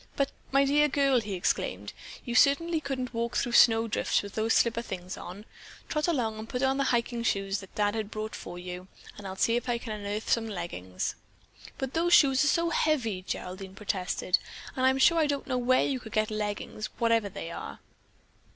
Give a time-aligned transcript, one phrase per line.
[0.15, 1.93] "But, my dear girl!" he exclaimed.
[2.25, 5.45] "You certainly couldn't walk through snow drifts with those slipper things on.
[5.89, 9.35] Trot along and put on the hiking shoes that Dad bought for you, and I'll
[9.35, 11.13] see if I can unearth some leggins."
[11.77, 14.39] "But those shoes are so heavy," Geraldine protested,
[14.75, 17.77] "and I'm sure I don't know where you could get leggins, whatever they are."